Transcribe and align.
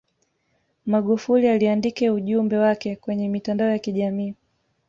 magufuli 0.85 1.47
aliandike 1.47 2.09
ujumbe 2.09 2.57
wake 2.57 2.95
kwenye 2.95 3.29
mitandao 3.29 3.69
ya 3.69 3.79
kijamii 3.79 4.35